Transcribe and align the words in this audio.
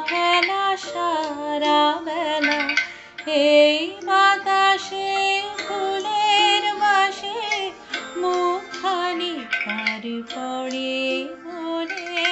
হেলা 0.00 0.06
ফেলা 0.08 0.76
সারা 0.76 1.98
বেলা 2.06 2.60
এই 3.26 3.76
বাতাসে 4.06 5.42
ফুলের 5.68 6.64
বাসে 6.82 7.40
মুখানি 8.20 9.34
কার 9.64 10.04
পড়ে 10.32 11.24
মনে। 11.44 12.26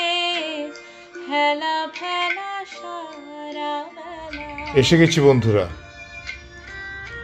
হেলা 1.30 1.77
ফেলা, 1.98 2.64
সারা 2.77 3.72
বেলা 3.96 4.72
এসে 4.74 4.96
গেছি 4.96 5.20
বন্ধুরা। 5.20 5.66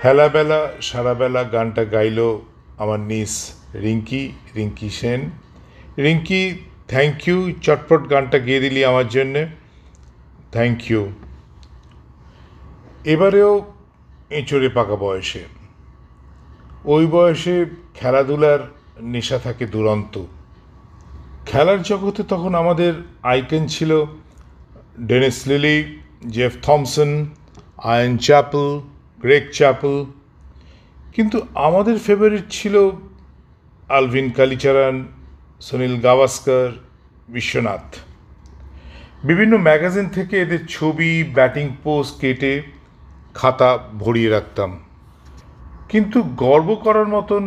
হেলাবেলা 0.04 0.72
সারাবেলা 0.82 1.42
গানটা 1.45 1.84
গাইলো 1.84 2.42
আমার 2.78 3.00
niece 3.00 3.52
Rinki 3.74 4.32
Rinki 4.56 4.90
Sen. 4.90 5.30
Rinki 5.98 6.58
thank 6.88 7.28
you 7.28 7.52
চটপট 7.62 8.10
গানটা 8.10 8.38
গেয়ে 8.38 8.60
দিলি 8.60 8.84
আমার 8.84 9.08
জন্যে। 9.08 9.63
থ্যাংক 10.54 10.90
ইউ 10.90 11.08
এবারেও 13.04 13.73
এঁচড়ে 14.30 14.68
পাকা 14.68 14.96
বয়সে। 14.96 15.45
ওই 16.84 17.06
বয়সে 17.06 17.66
খেলাধুলার 17.95 18.59
নেশা 19.01 19.38
থাকে 19.38 19.66
দুরন্ত। 19.66 20.24
খেলার 21.46 21.82
জগতে 21.82 22.23
তখন 22.23 22.54
আমাদের 22.54 22.92
আইকন 23.23 23.66
ছিল 23.66 24.04
Dennis 25.01 25.48
Lillee, 25.48 25.98
Jeff 26.30 26.52
Thomson, 26.62 27.26
Ian 27.76 28.16
Chappell, 28.16 28.80
Greg 29.20 29.45
Chappell. 29.52 30.04
কিন্তু 31.14 31.46
আমাদের 31.54 31.98
ফেভারিট 31.98 32.45
ছিল 32.51 32.90
আলভিন 33.88 34.30
কালিচারান, 34.30 35.07
সুনীল 35.60 36.01
গাভাস্কর, 36.01 36.73
বিশ্বনাথ। 37.29 37.96
বিভিন্ন 39.24 39.56
ম্যাগাজিন 39.56 40.06
থেকে 40.08 40.34
এদের 40.40 40.66
ছবি, 40.66 41.24
ব্যাটিং 41.34 41.66
পোস্ট 41.84 42.20
কেটে 42.20 42.62
খাতা 43.34 43.78
ভরিয়ে 43.98 44.30
রাখতাম। 44.30 44.70
কিন্তু 45.88 46.22
গর্ব 46.22 46.74
করার 46.74 47.08
মতন 47.08 47.42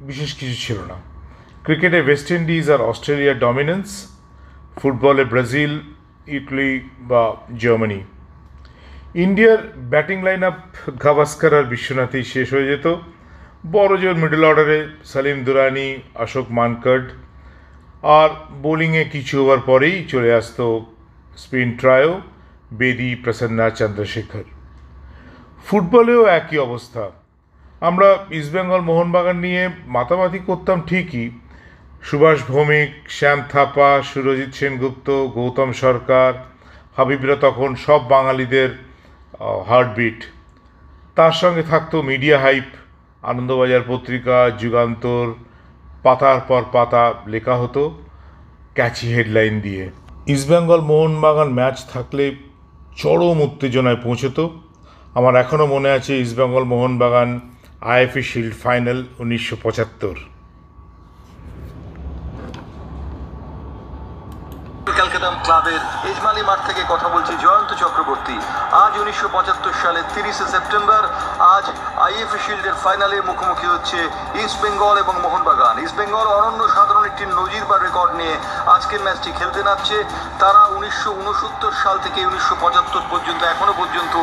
বিশেষ 0.00 0.34
কিছু 0.34 0.54
ছিল 0.54 0.78
না। 0.88 0.96
ক্রিকেটে 1.64 2.00
ওয়েস্ট 2.00 2.30
ইন্ডিজ 2.30 2.70
আর 2.70 2.80
অস্ট্রেলিয়ার 2.80 3.38
ডমিনেন্স 3.38 3.88
ফুটবলে 4.76 5.24
ব্রাজিল 5.24 5.80
ইটালি 6.26 6.70
বা 7.10 7.36
জার্মানি 7.58 8.00
ইন্ডিয়ার 9.14 9.58
ব্যাটিং 9.76 10.22
লাইন 10.22 10.42
আপ 10.42 10.58
গাভাস্কার 11.04 11.52
আর 11.58 11.64
বিশ্বনাথই 11.64 12.24
শেষ 12.24 12.52
হয়ে 12.54 12.66
যেত। 12.66 12.86
বড় 13.72 13.92
জোর 13.96 14.14
মিডল 14.14 14.42
অর্ডারে 14.44 14.88
সালিম 15.04 15.38
দুরানি 15.44 15.88
অশোক 16.14 16.46
মানকড 16.50 17.04
আর 18.02 18.30
বোলিংয়ে 18.62 19.04
কিছু 19.04 19.34
ওভার 19.42 19.60
পরেই 19.66 19.96
চলে 20.08 20.30
আসতো 20.34 20.66
স্পিন 21.42 21.68
ট্রায়ো, 21.80 22.12
বেদি 22.78 23.10
প্রসন্না 23.22 23.66
চন্দ্রশেখর। 23.78 24.46
ফুটবলেও 25.66 26.22
একই 26.38 26.58
অবস্থা। 26.66 27.04
আমরা 27.88 28.08
ইস্টবেঙ্গল 28.38 28.80
মোহনবাগান 28.90 29.38
নিয়ে 29.46 29.62
মাতামাতি 29.94 30.40
করতাম 30.48 30.78
ঠিকই। 30.88 31.26
সুভাষ 32.08 32.38
ভৌমিক, 32.50 32.90
শ্যাম 33.16 33.38
থাপা, 33.52 33.90
সুরজিৎ 34.10 34.52
সেনগুপ্ত, 34.58 35.08
গৌতম 35.36 35.70
সরকার, 35.84 36.32
হাবিবরা 36.96 37.36
তখন 37.46 37.70
সব 37.86 38.00
বাঙালিদের 38.14 38.70
হার্টবিট 39.68 40.18
তার 41.16 41.34
সঙ্গে 41.42 41.62
থাকতো 41.62 41.96
মিডিয়া 42.10 42.36
হাইপ, 42.44 42.68
আনন্দবাজার 43.22 43.84
পত্রিকা, 43.88 44.38
যুগান্তর, 44.60 45.26
পাতার 46.02 46.40
পর 46.48 46.62
পাতা 46.72 47.04
লেখা 47.26 47.54
হতো, 47.62 47.82
ক্যাচি 48.76 49.06
হেডলাইন 49.14 49.54
দিয়ে। 49.60 49.84
ইস্টবেঙ্গল 50.34 50.80
মোহনবাগান 50.90 51.48
ম্যাচ 51.58 51.76
থাকলে 51.92 52.24
চরম 53.00 53.38
উত্তেজনায় 53.46 54.00
পৌঁছত। 54.04 54.38
আমার 55.18 55.34
এখনও 55.42 55.66
মনে 55.74 55.90
আছে 55.96 56.12
East Bengal 56.24 56.64
Mohun Bagan 56.72 57.30
IFA 57.92 58.22
shield 58.30 58.54
final 58.62 58.98
উনিশশো 59.22 59.56
পঁচাত্তর। 59.64 60.16
ক্লাবে 65.46 65.74
ইজমালি 66.04 66.42
মাঠ 66.48 66.58
থেকে 66.68 66.82
কথা 66.92 67.08
বলছি 67.14 67.32
জয়ন্ত 67.44 67.70
চক্রবর্তী। 67.82 68.36
আজ 68.84 68.92
উনিশশো 69.02 69.28
সালে 69.82 70.00
তিরিশে 70.14 70.46
সেপ্টেম্বর, 70.54 71.02
আজ 71.54 71.64
আইএফএ 72.06 72.38
শিল্ডের 72.44 72.76
ফাইনালে 72.84 73.16
মুখোমুখি 73.28 73.66
হচ্ছে 73.74 73.98
ইস্ট 74.42 74.56
বেঙ্গল 74.62 74.94
এবং 75.04 75.14
মোহনবাগান। 75.24 75.74
ইস্ট 75.84 75.96
বেঙ্গল 76.00 76.26
অনন্য 76.38 76.60
সাধারণ 76.76 77.04
একটি 77.10 77.24
নজির 77.38 77.64
বা 77.70 77.76
রেকর্ড 77.78 78.12
নিয়ে 78.20 78.34
আজকের 78.74 79.00
ম্যাচটি 79.06 79.30
খেলতে 79.38 79.60
নামছে। 79.68 79.98
তারা 80.42 80.62
উনিশশো 80.88 81.10
উনসত্তর 81.22 81.72
সাল 81.82 81.96
থেকে 82.04 82.20
উনিশশো 82.28 82.54
পঁচাত্তর 82.62 83.04
পর্যন্ত, 83.12 83.40
এখনও 83.52 83.74
পর্যন্ত 83.80 84.14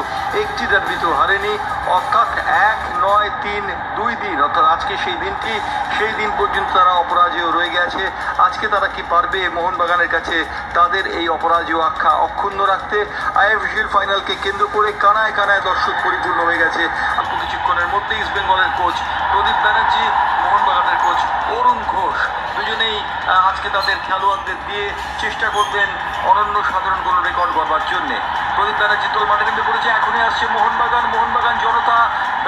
একটি 0.44 0.64
ডার্বিতেও 0.72 1.12
হারেনি, 1.20 1.54
অর্থাৎ 1.98 2.30
এক, 2.70 2.80
নয়, 3.06 3.30
তিন, 3.44 3.64
দুই 3.98 4.12
দিন, 4.24 4.38
অর্থাৎ 4.46 4.66
আজকে 4.76 4.94
সেই 5.04 5.18
দিনটি, 5.24 5.54
সেই 5.98 6.14
দিন 6.20 6.30
পর্যন্ত 6.40 6.70
তারা 6.78 6.94
অপরাজেয় 7.04 7.50
রয়ে 7.56 7.76
গেছে। 7.78 8.04
আজকে 8.48 8.66
তারা 8.74 8.88
কি 8.96 9.02
পারবে? 9.14 9.40
মোহনবাগানের 9.58 10.10
কাছে 10.16 10.38
তাদের 10.78 11.04
এই 11.20 11.26
অপরাজেয় 11.36 11.82
আখ্যা 11.90 12.12
অক্ষুণ্ণ 12.26 12.60
রাখতে 12.72 12.98
আইএফএল 13.42 13.88
ফাইনালকে 13.96 14.34
কেন্দ্র 14.44 14.64
করে 14.76 14.90
কানায় 15.04 15.34
কানায় 15.40 15.64
দর্শক 15.70 15.96
পরিপূর্ণ 16.06 16.40
হয়ে 16.48 16.62
গেছে। 16.64 16.84
কিছুক্ষণের 17.42 17.88
মধ্যে 17.94 18.14
ইস্ট 18.22 18.34
বেঙ্গলের 18.36 18.72
কোচ 18.80 18.96
প্রদীপ 19.32 19.58
ব্যানার্জি, 19.64 20.06
মোহনবাগানের 20.44 20.98
কোচ 21.06 21.20
অরুণ 21.58 21.80
ঘোষ, 21.94 22.18
দুজনেই 22.56 22.98
আজকে 23.50 23.68
তাদের 23.76 23.98
খেলোয়াড়দের 24.06 24.60
দিয়ে 24.68 24.86
চেষ্টা 25.22 25.48
করবেন 25.56 25.90
অনন্য 26.32 26.56
সাধারণ 26.72 27.00
কোনো 27.08 27.20
রেকর্ড 27.28 27.52
গড়বার 27.58 27.84
জন্যে। 27.92 28.18
প্রদীপ 28.56 28.78
ব্যানার্জি 28.80 29.08
তোল 29.14 29.26
মাঠে 29.30 29.44
কিন্তু 29.48 29.64
করেছে, 29.68 29.90
এখনই 29.98 30.22
আসছে 30.28 30.46
মোহনবাগান। 30.56 31.04
মোহনবাগান 31.14 31.56
জনতা 31.66 31.98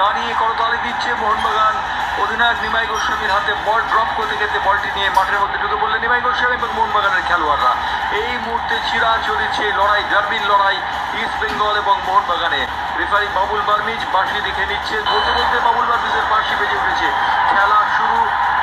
দাঁড়িয়ে 0.00 0.32
করতালি 0.42 0.78
দিচ্ছে। 0.86 1.10
মোহনবাগান 1.22 1.74
অধিনায়ক 2.22 2.58
নিমাই 2.64 2.86
গোস্বামীর 2.90 3.34
হাতে 3.36 3.52
বল 3.66 3.80
ড্রপ 3.90 4.08
করতে 4.16 4.34
গেতে 4.40 4.58
বলটি 4.66 4.88
নিয়ে 4.96 5.08
মাঠের 5.16 5.38
মধ্যে 5.42 5.58
ঢুকে 5.62 5.76
পড়লেন 5.80 6.00
নিমাই 6.04 6.20
গোস্বামী 6.26 6.54
এবং 6.60 6.70
মোহনবাগানের 6.76 7.22
খেলোয়াড়রা। 7.28 7.72
এই 8.20 8.32
মুহূর্তে 8.44 8.76
চিরা 8.88 9.10
চলেছে 9.28 9.64
লড়াই 9.78 10.02
ডার্বিন 10.12 10.42
লড়াই, 10.50 10.76
ইস্ট 11.20 11.36
বেঙ্গল 11.40 11.74
এবং 11.82 11.96
মোহনবাগানে। 12.06 12.60
রেফারি 12.98 13.28
বাবুল 13.36 13.62
বার্মিজ 13.68 14.02
বাঁশি 14.14 14.38
দেখে 14.46 14.64
নিচ্ছে। 14.70 14.96
বলতে 15.10 15.30
বলতে 15.38 15.56
বাবুল 15.66 15.86
বার্মিজের 15.90 16.26
বাঁশি 16.32 16.54
বেজে 16.60 16.76
উঠেছে। 16.80 17.08
খেলা 17.50 17.80
শুরু, 17.96 18.18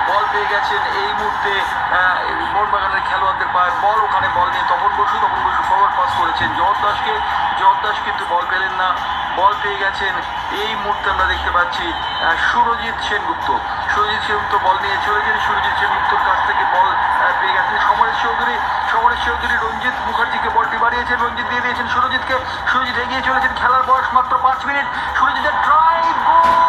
বল 0.09 0.24
পেয়ে 0.32 0.52
গেছেন 0.53 0.82
এই 1.02 1.09
মুহূর্তে 1.20 1.53
খেলোয়াড়দের 3.55 3.81
বল, 3.83 3.99
ওখানে 4.07 4.27
বল 4.38 4.47
নিয়ে 4.53 4.66
তপন 4.69 4.91
বসু 4.99 5.16
তপন 5.23 5.39
বসু 5.45 5.61
ফরওয়ার্ড 5.69 5.93
পাস 5.99 6.11
করেছেন। 6.19 6.49
জগৎ 6.59 6.77
দাসকে, 6.83 7.13
জগৎ 7.59 7.79
দাস 7.83 7.97
কিন্তু 8.05 8.23
বল 8.31 8.43
পেলেন 8.51 8.73
না। 8.81 8.89
বল 9.38 9.53
পেয়ে 9.61 9.79
গেছেন। 9.83 10.13
এই 10.61 10.71
মুহূর্তে 10.81 11.07
আমরা 11.13 11.25
দেখতে 11.31 11.51
পাচ্ছি 11.57 11.85
সুরজিৎ 12.47 12.97
সেনগুপ্ত। 13.07 13.47
সুরজিৎ 13.91 14.21
সেনগুপ্ত 14.27 14.53
বল 14.66 14.77
নিয়ে 14.83 14.97
চলেছেন 15.05 15.35
সুরজিৎ 15.45 15.75
সেনগুপ্তর 15.79 16.19
কাছ 16.27 16.39
থেকে 16.47 16.63
বল 16.73 16.88
পেয়ে 17.39 17.55
গেছেন 17.57 17.77
সমরেশ 17.88 18.17
চৌধুরী। 18.23 18.55
সমরেশ 18.91 19.21
চৌধুরী 19.27 19.55
রঞ্জিত 19.63 19.96
মুখার্জিকে 20.08 20.49
বলটি 20.58 20.78
বাড়িয়েছেন। 20.84 21.17
রঞ্জিত 21.23 21.47
দিয়ে 21.51 21.63
দিয়েছেন 21.66 21.87
সুরজিৎকে। 21.93 22.35
সুরজিৎ 22.69 22.97
এগিয়ে 23.03 23.25
চলেছেন 23.28 23.51
খেলার 23.59 23.84
বয়স 23.90 24.08
মাত্র 24.17 24.34
পাঁচ 24.46 24.59
মিনিট। 24.67 24.87
সুরজিতের 25.17 25.55
ড্রাইভ 25.66 26.16
গোল 26.29 26.65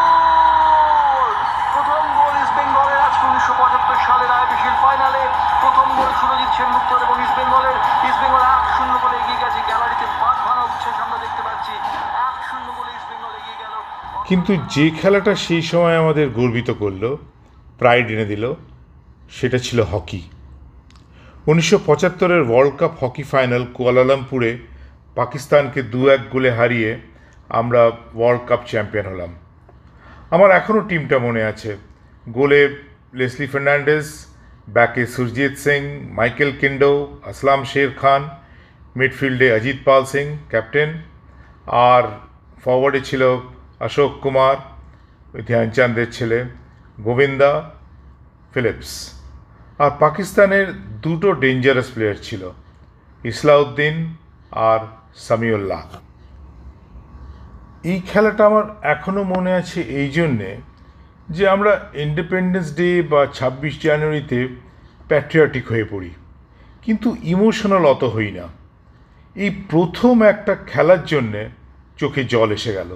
কিন্তু 14.28 14.52
যে 14.74 14.86
খেলাটা 14.98 15.32
সেই 15.46 15.62
সময় 15.70 15.96
আমাদের 16.02 16.26
গর্বিত 16.38 16.70
করল 16.82 17.04
প্রাইড 17.78 18.06
এনে 18.14 18.26
দিল, 18.32 18.44
সেটা 19.36 19.58
ছিল 19.66 19.78
হকি 19.92 20.20
উনিশশো 21.50 21.78
পঁচাত্তরের 21.88 22.42
ওয়ার্ল্ড 22.48 22.74
কাপ 22.80 22.92
হকি 23.00 23.24
ফাইনাল 23.32 23.64
কুয়ালালামপুরে 23.76 24.50
পাকিস্তানকে 25.18 25.80
দু 25.92 26.00
এক 26.14 26.22
গোলে 26.32 26.50
হারিয়ে 26.58 26.90
আমরা 27.60 27.82
ওয়ার্ল্ড 28.18 28.42
কাপ 28.48 28.60
চ্যাম্পিয়ন 28.70 29.06
হলাম। 29.12 29.32
আমার 30.34 30.50
এখনও 30.58 30.82
টিমটা 30.88 31.16
মনে 31.26 31.42
আছে। 31.50 31.70
গোলে 32.38 32.60
লেসলি 33.18 33.46
ফার্নান্ডেস 33.52 34.06
ব্যাকে 34.76 35.02
সুরজিৎ 35.14 35.54
সিং, 35.64 35.80
মাইকেল 36.18 36.50
কিন্ডো, 36.60 36.92
আসলাম 37.30 37.60
শের 37.72 37.90
খান, 38.00 38.22
মিডফিল্ডে 38.98 39.48
অজিত 39.58 39.78
পাল 39.86 40.02
সিং, 40.12 40.26
ক্যাপ্টেন, 40.52 40.90
আর 41.90 42.04
ফরওয়ার্ডে 42.62 43.00
ছিল 43.10 43.22
অশোক 43.80 44.12
কুমার 44.22 44.56
ওই 45.34 45.42
ধ্যানচাঁদের 45.50 46.08
ছেলে, 46.16 46.38
গোবিন্দা 47.06 47.52
ফিলিপস। 48.52 48.92
আর 49.82 49.90
পাকিস্তানের 50.02 50.66
দুটো 51.04 51.28
ডেঞ্জারাস 51.42 51.88
প্লেয়ার 51.94 52.18
ছিল, 52.26 52.42
ইসলাউদ্দিন 53.24 53.96
আর 54.70 54.80
সামিউল্লাহ। 55.26 55.84
এই 57.90 57.98
খেলাটা 58.10 58.42
আমার 58.50 58.66
এখনও 58.94 59.22
মনে 59.34 59.52
আছে 59.60 59.78
এই 60.00 60.08
জন্যে 60.18 60.50
যে 61.28 61.44
আমরা 61.54 61.72
ইন্ডিপেন্ডেন্স 62.04 62.68
ডে 62.78 62.88
বা 63.12 63.20
ছাব্বিশ 63.38 63.74
জানুয়ারিতে 63.86 64.38
প্যাট্রিয়টিক 65.08 65.64
হয়ে 65.72 65.86
পড়ি, 65.92 66.10
কিন্তু 66.84 67.08
ইমোশনাল 67.32 67.84
অত 67.94 68.02
হই 68.14 68.30
না। 68.38 68.46
এই 69.36 69.50
প্রথম 69.70 70.14
একটা 70.32 70.52
খেলার 70.70 71.02
জন্যে 71.12 71.42
চোখে 72.00 72.22
জল 72.32 72.48
এসে 72.58 72.72
গেল। 72.78 72.90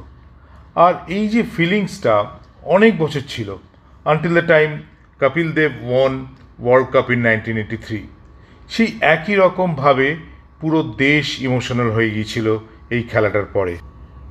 আর 0.75 0.95
এই 1.09 1.29
যে 1.29 1.43
ফিলিংসটা 1.43 2.25
অনেক 2.63 2.99
বছর 2.99 3.21
ছিল 3.29 3.57
until 4.05 4.35
the 4.35 4.47
time 4.47 4.79
Kapil 5.21 5.53
Dev 5.53 5.73
won 5.91 6.27
world 6.63 6.91
cup 6.91 7.11
in 7.11 7.21
nineteen 7.21 7.57
eighty 7.57 7.77
three 7.77 8.07
সেই 8.69 8.99
একই 9.01 9.35
রকমভাবে 9.35 10.17
পুরো 10.61 10.83
দেশ 10.83 11.43
ইমোশনাল 11.43 11.91
হয়ে 11.91 12.11
গিয়েছিল 12.11 12.59
এই 12.91 13.03
খেলাটার 13.03 13.45
পরে। 13.45 13.77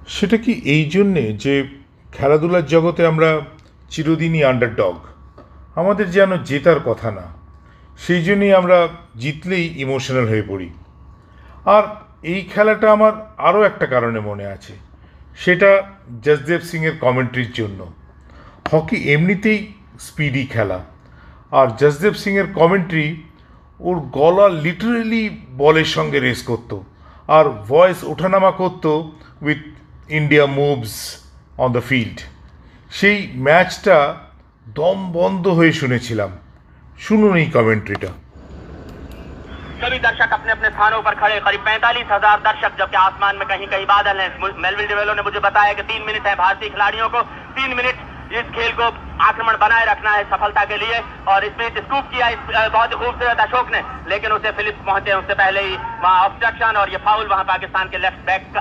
সেটা 0.08 0.38
কি 0.38 0.62
এই 0.66 0.86
জন্যে 0.86 1.34
যে 1.34 1.68
খেলাধুলার 2.14 2.66
জগতে 2.66 3.06
আমরা 3.06 3.42
চিরদিনই 3.90 4.44
আন্ডারডগ 4.44 4.96
আমাদের 5.76 6.12
যেন 6.12 6.38
জেতার 6.44 6.80
কথা 6.80 7.12
না, 7.12 7.26
সেই 7.98 8.24
জন্যই 8.24 8.54
আমরা 8.54 8.88
জিতলেই 9.16 9.74
ইমোশনাল 9.78 10.28
হয়ে 10.28 10.44
পড়ি। 10.44 10.70
আর 11.66 11.84
এই 12.24 12.42
খেলাটা 12.42 12.92
আমার 12.92 13.14
আরও 13.38 13.64
একটা 13.64 13.86
কারণে 13.86 14.20
মনে 14.20 14.46
আছে। 14.46 14.74
সেটা 15.36 15.90
জসদেব 16.24 16.62
সিংয়ের 16.62 16.98
কমেন্ট্রির 16.98 17.52
জন্য। 17.52 17.94
হকি 18.72 19.12
এমনিতেই 19.12 19.74
স্পিডি 20.00 20.46
খেলা। 20.46 20.84
আর 21.52 21.68
জসদেব 21.78 22.14
সিংয়ের 22.14 22.54
কমেন্ট্রি 22.54 23.24
ওর 23.80 24.00
গলা 24.00 24.50
লিটারেলি 24.50 25.30
বলের 25.58 25.86
সঙ্গে 25.86 26.20
রেস 26.20 26.44
করতো। 26.44 26.84
আর 27.28 27.46
ভয়েস 27.46 28.04
ওঠানামা 28.04 28.52
করতো 28.52 29.12
with 29.42 29.58
India 30.10 30.46
moves 30.46 31.24
on 31.58 31.72
the 31.72 31.82
field 31.82 32.22
সেই 32.92 33.32
ম্যাচটা 33.36 34.16
দম 34.68 35.12
বন্ধ 35.12 35.48
হয়ে 35.48 35.72
শুনেছিলাম। 35.72 36.30
শুনুন 37.00 37.36
এই 37.36 37.46
কমেন্ট্রিটা 37.46 38.08
سبھی 39.82 40.00
درشک 40.00 40.34
اپنے 40.34 40.52
اپنے 40.52 40.70
تھانوں 40.70 41.02
پر 41.02 41.14
کھڑے، 41.14 41.40
قریب 41.44 41.64
پینتالیس 41.64 42.12
ہزار 42.12 42.38
درشک، 42.46 42.78
جبکہ 42.78 42.96
آسمان 42.96 43.38
میں 43.38 43.46
کہیں 43.46 43.66
کہیں 43.66 43.86
بادل 43.86 44.20
ہیں۔ 44.20 44.30
میلویل 44.56 44.88
ڈیویلو 44.88 45.14
نے 45.14 45.22
مجھے 45.22 45.40
بتایا 45.40 45.74
کہ 45.74 45.82
تین 45.88 46.06
منٹ 46.06 46.28
ہیں 46.28 46.36
بھارتی 46.36 46.70
کھلاڑیوں 46.70 47.10
کو۔ 47.10 47.22
تین 47.56 47.76
منٹ 47.76 47.94
اس 48.30 48.44
کھیل 48.54 48.72
کو 48.72 48.84
آکرمن 49.20 49.56
بنائے 49.60 49.86
رکھنا 49.86 50.14
ہے 50.14 50.24
سفلتا 50.30 50.64
کے 50.68 50.78
لیے۔ 50.78 51.02
اور 51.24 51.42
اس 51.42 51.58
میں 51.58 51.70
سکوپ 51.76 52.12
کیا 52.12 52.30
بہت 52.72 52.94
خوبصورت 52.94 53.40
اشوک 53.40 53.72
نے۔ 53.72 53.82
لیکن 54.06 54.32
اسے 54.32 54.52
فلپ 54.56 54.86
پہنچے 54.86 55.14
اس 55.14 55.24
سے 55.28 55.36
پہلے 55.36 55.62
ہی 55.62 55.78
وہاں 56.02 56.24
آبسٹرکشن 56.24 56.76
اور 56.76 56.88
یہ 56.88 56.98
فاؤل 57.04 57.32
وہاں 57.32 57.44
پاکستان 57.44 57.88
کے 57.88 57.98
لیفٹ 57.98 58.26
بیک 58.26 58.58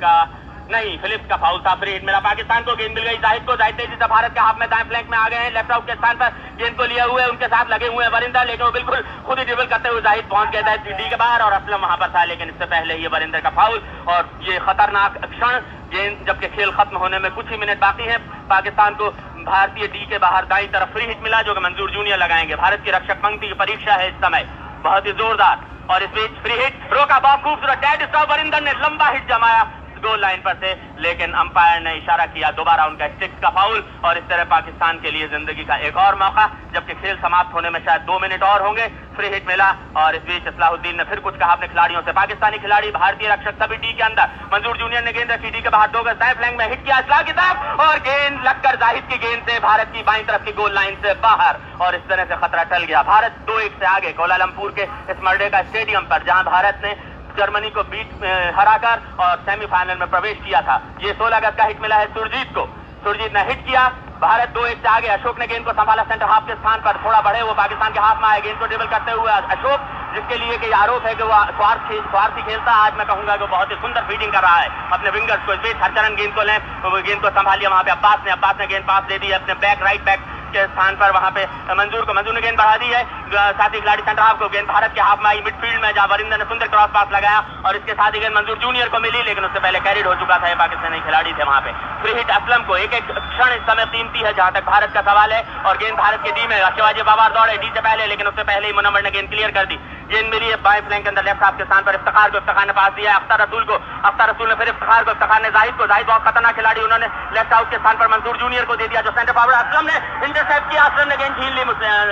کا 0.00 0.24
نہیں، 0.70 0.96
فلپس 1.02 1.28
کا 1.28 1.36
فاؤل 1.40 1.60
تھا 1.62 1.74
فری 1.80 1.96
ہٹ 1.96 2.04
ملا 2.04 2.18
پاکستان 2.20 2.62
کو 2.64 2.74
گیند 2.78 2.94
مل 2.94 3.06
گئی، 3.06 3.16
زاہد 3.22 3.46
کو 3.46 3.56
زاہد 3.56 3.76
تیزی 3.78 3.96
سے 3.98 4.06
بھارت 4.08 4.34
کے 4.34 4.40
ہاف 4.40 4.56
میں 4.58 4.66
دائیں 4.66 4.84
فلینک 4.88 5.10
میں 5.10 5.18
آ 5.18 5.28
گئے 5.30 5.38
ہیں، 5.38 5.50
لیفٹ 5.50 5.70
آؤٹ 5.72 5.86
کے 5.86 5.92
ساتھ 6.00 6.16
پر 6.20 6.28
گیند 6.58 6.76
کو 6.76 6.84
لیا 6.84 7.04
ہوئے، 7.06 7.24
ان 7.24 7.36
کے 7.36 7.46
ساتھ 7.50 7.68
لگے 7.70 7.88
ہوئے 7.88 8.06
ہیں 8.06 8.12
ورندہ، 8.12 8.42
لیکن 8.46 8.62
وہ 8.62 8.70
بالکل 8.70 9.02
خود 9.24 9.38
ہی 9.38 9.44
ڈیبل 9.44 9.66
کرتے 9.66 9.88
ہوئے 9.88 10.00
زاہد 10.02 10.28
پہنچ 10.30 10.52
گئے 10.52 10.62
تھے 10.62 10.92
ڈی 10.92 11.08
کے 11.10 11.16
باہر 11.16 11.40
اور 11.40 11.52
اسلم 11.52 11.82
وہاں 11.82 11.96
پر 11.96 12.08
تھا، 12.12 12.24
لیکن 12.24 12.48
اس 12.48 12.58
سے 12.58 12.66
پہلے 12.70 12.96
یہ 12.96 13.08
ورندر 13.12 13.40
کا 13.42 13.50
فاؤل 13.54 13.78
اور 14.04 14.24
یہ 14.48 14.58
خطرناک 14.66 15.16
اکشن 15.22 15.58
گیند، 15.92 16.26
جبکہ 16.26 16.48
کھیل 16.54 16.70
ختم 16.76 16.96
ہونے 16.96 17.18
میں 17.18 17.30
کچھ 17.34 17.52
ہی 17.52 17.56
منٹ 17.56 17.80
باقی 17.80 18.08
ہے 18.08 18.16
پاکستان 18.48 18.94
کو 18.94 19.10
بھارتی 19.44 19.86
ڈی 19.86 20.04
کے 20.08 20.18
باہر 20.18 20.44
دائیں 20.50 20.66
طرف 20.72 20.92
فری 20.92 21.10
ہٹ 21.10 21.22
ملا، 21.22 21.42
جو 21.42 21.54
کہ 21.54 21.60
منظور 21.60 21.88
جونیئر 21.88 22.18
لگائیں 22.18 22.48
گے، 22.48 22.56
بھارت 22.56 22.84
کی 22.84 22.92
رکشک 22.92 23.22
پنکتی 23.22 23.48
کی 23.48 23.54
پریشا 23.58 23.98
ہے 23.98 24.06
اس 24.08 24.20
سمے، 24.20 24.42
بہت 24.82 25.06
ہی 25.06 25.12
زوردار 25.18 25.56
اور 25.86 26.00
اس 26.00 26.14
بیچ 26.14 26.42
فری 26.42 26.58
ہٹ، 26.60 26.92
روکا 26.92 27.18
باپ 27.18 27.42
خوبصورت 27.42 27.82
ڈیڈ 27.82 28.02
اسٹاپ 28.02 28.30
ورندر 28.30 28.60
نے 28.60 28.72
لمبا 28.78 29.10
ہٹ 29.10 29.28
جمایا 29.28 29.62
گول 30.04 30.20
لائن 30.20 30.40
پر 30.40 30.54
تھے، 30.54 30.74
لیکن 30.96 31.34
امپائر 31.34 31.80
نے 31.80 31.92
اشارہ 31.92 32.20
کیا 32.32 32.50
دوبارہ 32.56 32.80
ان 32.80 32.96
کا 32.96 33.04
اسٹک 33.04 33.42
کا 33.42 33.50
فاؤل 33.50 33.80
اور 34.00 34.16
اس 34.16 34.24
طرح 34.28 34.44
پاکستان 34.48 34.98
کے 34.98 35.10
لیے 35.10 35.26
زندگی 35.26 35.64
کا 35.64 35.74
ایک 35.74 35.96
اور 35.96 36.14
موقع، 36.14 36.46
جبکہ 36.72 36.94
کھیل 37.00 37.16
سماپت 37.20 37.54
ہونے 37.54 37.70
میں 37.70 37.80
شاید 37.84 38.06
دو 38.06 38.18
منٹ 38.18 38.42
اور 38.42 38.60
ہوں 38.60 38.76
گے۔ 38.76 38.88
فری 39.16 39.36
ہٹ 39.36 39.46
ملا 39.46 39.72
اور 39.92 40.14
اس 40.14 40.22
بیچ 40.24 40.46
اصلاح 40.46 40.68
الدین 40.68 40.96
نے 40.96 41.04
پھر 41.04 41.20
کچھ 41.22 41.38
کہا 41.38 41.52
اپنے 41.52 41.66
کھلاڑیوں 41.66 42.02
سے۔ 42.04 42.12
پاکستانی 42.12 42.58
کھلاڑی، 42.58 42.90
بھارتی 42.90 43.28
رکشک 43.28 43.62
سبھی 43.62 43.76
ڈی 43.76 43.92
کے 43.92 44.02
اندر۔ 44.02 44.24
منظور 44.52 44.76
جونیئر 44.76 45.02
نے 45.02 45.10
گیند 45.14 45.30
رکھی 45.30 45.50
ڈی 45.50 45.60
کے 45.60 45.70
باہر 45.70 45.88
دو 45.92 46.02
گز 46.02 46.20
دائیں 46.20 46.34
فلینگ 46.36 46.56
میں 46.56 46.66
ہٹ 46.66 46.84
کیا۔ 46.84 46.96
اصلاح 46.96 47.22
کی 47.22 47.32
طرف 47.32 47.80
اور 47.80 47.96
گیند 48.04 48.44
لگ 48.44 48.62
کر 48.62 48.74
زاہد 48.80 49.10
کی 49.10 49.22
گیند 49.22 49.50
سے 49.50 49.60
بھارت 49.60 49.94
کی 49.94 50.02
بائیں 50.06 50.24
طرف 50.26 50.44
کی 50.44 50.52
گول 50.56 50.74
لائن 50.74 50.94
سے 51.02 51.08
باہر۔ 51.20 51.56
اور 51.78 51.92
اس 51.92 52.02
طرح 52.08 52.24
سے 52.28 52.34
خطرہ 52.40 52.64
ٹل 52.64 52.84
گیا۔ 52.88 53.02
بھارت 53.02 53.46
دو 53.46 53.56
ایک 53.56 53.72
سے 53.78 53.86
آگے 53.86 54.12
کولا 54.12 54.36
لمپور 54.36 54.70
کے 54.70 54.86
اس 55.08 55.16
مرڈے 55.20 55.50
کا 55.50 55.58
اسٹیڈیم 55.58 56.04
پر، 56.04 56.18
جہاں 56.26 56.42
بھارت 56.42 56.82
نے 56.82 56.94
جرمنی 57.36 57.70
کو 57.70 57.82
بیٹ 57.82 58.24
ہرا 58.56 58.76
کر 58.80 58.98
اور 59.16 59.36
سیمی 59.44 59.66
فائنل 59.70 59.96
میں 59.98 60.06
پرویش 60.10 60.38
کیا 60.44 60.60
تھا۔ 60.60 60.78
یہ 60.98 61.12
سولہ 61.18 61.34
اگست 61.34 61.56
کا 61.56 61.66
ہٹ 61.66 61.80
ملا 61.80 61.96
ہے 61.96 62.04
سرجیت 62.14 62.54
کو۔ 62.54 62.66
سرجیت 63.04 63.32
نے 63.32 63.40
ہٹ 63.40 63.66
کیا۔ 63.66 63.88
بھارت 64.18 64.54
دو 64.54 64.62
ایک 64.62 64.78
سے 64.82 64.88
آگے۔ 64.88 65.08
اشوک 65.08 65.38
نے 65.38 65.46
گیند 65.50 65.64
کو 65.64 65.72
سنبھالا 65.76 66.02
سینٹر 66.08 66.24
ہاف 66.24 66.42
کے 66.46 66.54
ساتھ 66.62 66.84
پر۔ 66.84 66.96
تھوڑا 67.02 67.20
بڑھے 67.20 67.42
وہ 67.42 67.54
پاکستان 67.56 67.92
کے 67.92 67.98
ہاتھ 67.98 68.20
میں 68.20 68.28
آئے۔ 68.28 68.40
گیند 68.44 68.58
کو 68.58 68.66
ڈبل 68.66 68.86
کرتے 68.86 69.12
ہوئے 69.12 69.32
اشوک، 69.32 69.80
جس 70.14 70.22
کے 70.28 70.36
لیے 70.36 70.58
کہ 70.58 70.74
آروپ 70.74 71.06
ہے 71.06 71.14
کہ 71.14 71.22
وہ 71.22 71.34
سوارتھی 71.56 72.00
سوارتھی 72.10 72.42
کھیلتا، 72.42 72.72
آج 72.84 72.96
میں 72.96 73.04
کہوں 73.04 73.26
گا 73.26 73.36
کہ 73.36 73.46
بہت 73.50 73.70
ہی 73.70 73.76
سندر 73.80 74.00
فیڈنگ 74.06 74.30
کر 74.30 74.40
رہا 74.40 74.62
ہے۔ 74.62 74.68
اپنے 74.90 75.10
ونگرز 75.10 75.46
کو 75.46 75.52
اس 75.52 75.58
بیچ 75.62 75.76
ہر 75.80 75.90
چرن 75.94 76.16
گیند 76.16 76.34
کو 76.34 76.42
لیں۔ 76.42 76.58
گیند 77.06 77.20
کو 77.22 77.28
سنبھالیا 77.34 77.68
وہاں 77.68 77.82
پہ 77.82 77.90
عباس 77.90 78.24
نے 78.24 78.30
عباس 78.32 78.58
نے 78.58 78.66
گیند 78.68 78.86
پاس 78.86 79.08
دے 79.08 79.18
دی، 79.18 79.34
اپنے 79.34 79.54
بیک 79.54 79.82
رائٹ 79.82 80.00
بیک 80.04 80.20
کے 80.52 80.62
استھان 80.62 80.94
پر 80.98 81.10
وہاں 81.14 81.30
پہ 81.34 81.44
منظور 81.76 82.02
کو 82.04 82.14
منظور 82.14 82.34
نے 82.34 82.40
گیند 82.42 82.58
بڑھا 82.58 82.76
دی 82.80 82.94
ہے۔ 82.94 83.02
ساتھی 83.32 83.80
کھلاڑی 83.80 84.02
سینٹر 84.04 84.22
ہاف 84.22 84.38
کو 84.38 84.48
گیند 84.52 84.66
بھارت 84.66 84.94
کے 84.94 85.00
ہاف 85.00 85.20
میں 85.20 85.30
آئی 85.30 85.40
مڈ 85.44 85.60
فیلڈ 85.60 85.80
میں، 85.80 85.92
جہاں 85.92 86.06
ورندر 86.10 86.38
نے 86.38 86.44
سندر 86.48 86.66
کراس 86.66 86.92
پاس 86.92 87.12
لگایا 87.12 87.40
اور 87.62 87.74
اس 87.74 87.84
کے 87.86 87.94
ساتھ 87.96 88.16
ہی 88.16 88.20
گیند 88.22 88.34
منظور 88.34 88.56
جونیئر 88.62 88.88
کو 88.88 88.98
ملی، 89.00 89.22
لیکن 89.22 89.44
اس 89.44 89.50
سے 89.52 89.60
پہلے 89.62 89.78
کیریڈ 89.84 90.06
ہو 90.06 90.14
چکا 90.20 90.36
تھا 90.36 90.48
یہ 90.48 90.54
پاکستانی 90.58 91.00
کھلاڑی 91.04 91.32
تھے 91.36 91.44
وہاں 91.44 91.60
پہ۔ 91.64 91.70
فری 92.02 92.20
ہٹ 92.20 92.30
اسلم 92.30 92.64
کو 92.66 92.74
ایک 92.74 92.94
ایک 92.94 93.06
کھڑ 93.06 93.50
اس 93.52 93.66
سمے 93.66 93.84
قیمتی 93.92 94.24
ہے 94.24 94.32
جہاں 94.36 94.50
تک 94.50 94.64
بھارت 94.64 94.94
کا 94.94 95.00
سوال 95.04 95.32
ہے 95.32 95.42
اور 95.62 95.76
گیند 95.80 95.96
بھارت 95.96 96.24
کے 96.24 96.30
ڈی 96.34 96.46
میں 96.48 96.60
شیواجی 96.76 97.02
بابار 97.06 97.30
دوڑے، 97.34 97.56
ڈی 97.56 97.70
سے 97.74 97.80
پہلے، 97.84 98.06
لیکن 98.06 98.26
اس 98.26 98.34
سے 98.36 98.44
پہلے 98.44 98.66
ہی 98.66 98.72
منمر 98.72 99.02
نے 99.02 99.10
گیند 99.14 99.30
کلیئر 99.30 99.50
کر 99.54 99.64
دی۔ 99.64 99.76
یہ 100.10 100.22
میری 100.30 100.50
بائیں 100.62 100.80
فلنگ 100.86 101.02
کے 101.02 101.08
اندر 101.08 101.22
لیفٹ 101.22 101.42
ہاتھ 101.42 101.56
کے 101.58 101.64
سان 101.68 101.82
پر 101.84 101.94
افتخار 101.94 102.30
کو 102.30 102.36
افتخار 102.38 102.66
نے 102.66 102.72
پاس 102.72 102.96
دیا 102.96 103.14
اختر 103.14 103.40
رسول 103.40 103.64
کو 103.66 103.78
اختر 104.02 104.28
رسول 104.28 104.48
نے 104.48 104.54
پھر 104.54 104.68
افتخار 104.68 105.02
کو، 105.04 105.10
افتخار 105.10 105.40
نے 105.40 105.48
زاہد 105.52 105.78
کو، 105.78 105.86
زاہد 105.86 106.06
بہت 106.08 106.24
خطرناک 106.24 106.54
کھلاڑی 106.54 106.80
انہوں 106.80 106.98
نے 106.98 107.06
لیفٹ 107.32 107.52
آؤٹ 107.52 107.70
کے 107.70 107.78
سان 107.82 107.96
پر 107.96 108.08
منصور 108.08 108.34
جونیئر 108.40 108.64
کو 108.64 108.74
دے 108.76 108.86
دیا 108.86 109.00
جو 109.04 109.10
سینٹر 109.14 109.32
فارورڈ 109.36 109.54
اسلم 109.54 109.86
نے 109.86 109.98
انٹرسپٹ 110.26 110.70
کیا، 110.70 110.84
اسلم 110.84 111.08
نے 111.08 111.16
گیند 111.18 111.38
چھین 111.38 111.52
لی 111.54 111.64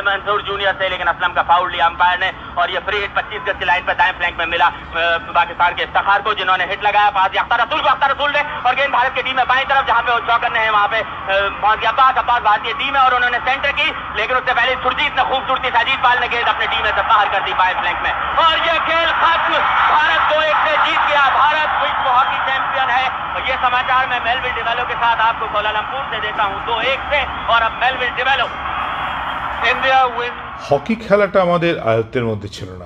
منصور 0.05 0.41
جونیئر 0.47 0.73
سے 0.79 0.89
لیکن 0.89 1.09
اسلم 1.09 1.33
کا 1.35 1.43
فاؤل 1.49 1.71
لیا 1.73 1.87
امپائر 1.87 2.19
نے 2.19 2.31
اور 2.55 2.69
یہ 2.69 2.81
فری 2.87 3.05
ہٹ 3.05 3.15
پچیس 3.15 3.47
گز 3.47 3.59
کی 3.59 3.65
لائن 3.65 3.85
پر 3.87 3.95
دائیں 3.99 4.13
فلینک 4.19 4.37
میں 4.39 4.47
ملا 4.47 4.69
پاکستان 5.35 5.75
کے 5.75 5.83
افتخار 5.85 6.21
کو 6.25 6.33
جنہوں 6.35 6.57
نے 6.57 6.65
ہٹ 6.73 6.83
لگایا، 6.85 7.11
پاس 7.15 7.33
دیا 7.33 7.43
اختر 7.43 7.63
رسول 7.63 7.83
کو، 7.83 7.89
اختر 7.89 8.11
رسول 8.11 8.33
نے 8.33 8.43
اور 8.63 8.75
گیند 8.77 8.91
بھارت 8.91 9.15
کی 9.15 9.23
ٹیم 9.23 9.39
ہے 9.39 9.45
بائیں 9.49 9.65
طرف 9.69 9.87
جہاں 9.87 10.03
پہ 10.03 10.13
وہ 10.13 10.19
چوکر 10.27 10.51
نے 10.51 10.59
ہیں، 10.59 10.71
وہاں 10.71 10.89
پہ 10.91 11.03
پہنچ 11.61 11.81
گیا 11.81 11.91
عباس 11.91 12.19
عباس 12.19 12.43
بھارتی 12.43 12.73
ٹیم 12.79 12.97
ہے 12.97 13.01
اور 13.01 13.13
انہوں 13.13 13.31
نے 13.31 13.39
سینٹر 13.45 13.71
کی، 13.77 13.91
لیکن 14.15 14.35
اس 14.37 14.43
سے 14.47 14.55
پہلے 14.55 14.75
سرجیت 14.83 15.17
نے 15.17 15.23
خوبصورتی 15.31 15.71
ساجید 15.75 16.03
پال 16.05 16.21
نے 16.21 16.27
گیند 16.33 16.49
اپنے 16.49 16.67
ٹیم 16.67 16.83
میں 16.83 16.93
سے 16.97 17.03
باہر 17.09 17.33
کر 17.33 17.41
دی 17.47 17.53
پائے 17.59 17.83
بلینک 17.85 18.03
میں۔ 18.03 18.13
اور 18.37 18.57
یہ 18.67 18.79
کھیل 18.85 19.09
ختم 19.21 19.53
بھارت 19.89 20.35
دو 20.35 20.41
ایک 20.41 20.57
سے 20.65 20.77
جیت 20.87 21.09
گیا۔ 21.09 21.29
بھارت 21.33 21.83
وشو 21.83 22.11
ہاکی 22.11 22.51
چیمپئن 22.51 22.91
ہے۔ 22.91 23.07
اور 23.07 23.49
یہ 23.49 23.55
سماچار 23.61 24.07
میں 24.09 24.21
میلویل 24.25 24.53
ڈیویلو 24.55 24.83
کے 24.89 24.95
ساتھ 25.01 25.21
آپ 25.21 25.41
کو 25.41 25.47
کولالمپور 25.53 26.01
سے 26.11 26.17
دیتا 26.23 26.45
ہوں۔ 26.45 26.67
دو 26.67 26.79
ایک 26.79 26.99
سے۔ 27.11 27.25
اور 27.47 27.63
اب 27.63 27.73
میلویل 27.79 28.11
ڈیویلو۔ 28.17 28.47
انڈیا 29.63 30.05
ون۔ 30.05 30.31
হকি 30.71 30.95
খেলাটা 30.95 31.43
আমাদের 31.43 31.79
আয়ত্তের 31.79 32.25
মধ্যে 32.25 32.49
ছিল 32.49 32.71
না 32.79 32.85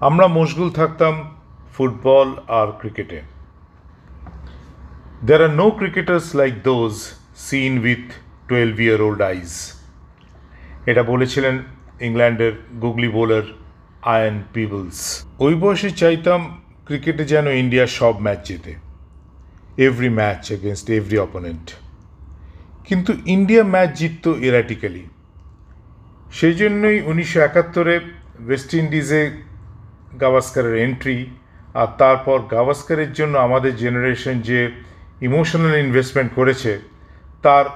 আমরা 0.00 0.26
মশগুল 0.26 0.70
থাকতাম 0.70 1.36
ফুটবল 1.76 2.28
আর 2.48 2.66
ক্রিকেটে 2.66 3.20
there 5.24 5.42
are 5.42 5.48
no 5.48 5.70
cricketers 5.70 6.34
like 6.34 6.62
those 6.62 6.92
seen 7.36 7.78
with 7.78 8.12
twelve 8.48 8.80
year 8.80 9.00
old 9.00 9.22
eyes 9.22 9.72
এটা 10.86 11.02
বলেছিলেন 11.02 11.62
আয়ন 14.02 14.36
পিবলস 14.54 15.26
ওই 15.38 15.54
বয়সে 15.54 15.90
চাইতাম 15.90 16.40
ক্রিকেটে 16.86 17.24
যেন 17.24 17.46
ইন্ডিয়া 17.62 17.86
সব 17.86 18.14
ম্যাচ 18.20 18.40
জেতে। 18.48 18.72
Every 19.86 20.08
match 20.08 20.52
against 20.52 20.90
every 20.90 21.18
opponent 21.18 21.66
কিন্তু 22.84 23.12
ইন্ডিয়া 23.26 23.64
ম্যাচ 23.64 23.90
জিতত 23.98 24.24
এরাটিক্যালি 24.48 25.04
সেই 26.32 26.54
জন্যই 26.54 27.00
উনিশশো 27.00 27.40
একাত্তরে 27.40 28.00
ওয়েস্ট 28.46 28.74
ইন্ডিজে 28.74 29.22
গাভাস্কারের 30.20 30.76
এন্ট্রি 30.76 31.18
আর 31.74 31.88
তারপর 31.98 32.38
গাভাস্কারের 32.54 33.12
জন্য 33.12 33.38
আমাদের 33.38 33.76
জেনারেশন 33.76 34.40
যে 34.40 34.70
ইমোশনাল 35.20 35.74
ইনভেস্টমেন্ট 35.76 36.30
করেছে, 36.34 36.78
তার 37.42 37.66